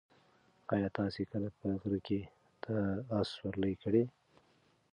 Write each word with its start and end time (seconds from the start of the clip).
ایا 0.73 0.87
تاسي 0.97 1.23
کله 1.31 1.49
په 1.59 1.67
غره 1.81 1.99
کې 2.07 2.19
د 2.63 2.65
اس 3.17 3.27
سورلۍ 3.37 3.73
کړې؟ 3.83 4.03